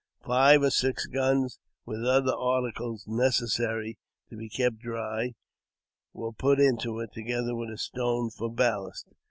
Five 0.25 0.63
or 0.63 0.71
six 0.71 1.05
guns, 1.05 1.59
with 1.85 2.03
other 2.03 2.33
articles 2.33 3.05
necessary 3.07 3.99
to 4.31 4.35
be 4.35 4.49
kept 4.49 4.79
dry, 4.79 5.35
were 6.11 6.31
put 6.31 6.59
into 6.59 6.99
it, 7.01 7.11
together 7.13 7.55
with 7.55 7.69
a 7.69 7.77
stone 7.77 8.31
for 8.31 8.51
ballast. 8.51 9.09